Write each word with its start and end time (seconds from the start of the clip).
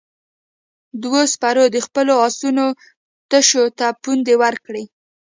دوو 1.03 1.21
سپرو 1.33 1.63
د 1.75 1.77
خپلو 1.85 2.13
آسونو 2.27 2.65
تشو 3.29 3.63
ته 3.77 3.87
پوندې 4.01 4.35
ورکړې. 4.43 4.83